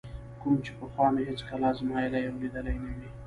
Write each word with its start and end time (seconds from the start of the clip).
کوم 0.41 0.55
چې 0.65 0.71
پخوا 0.79 1.07
مې 1.13 1.21
هېڅکله 1.29 1.65
ازمایلی 1.71 2.23
او 2.29 2.35
لیدلی 2.41 2.77
نه 2.83 2.91
وي. 2.97 3.07